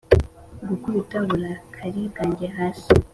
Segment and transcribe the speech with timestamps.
[0.67, 2.87] gukubita uburakari bwanjye hasi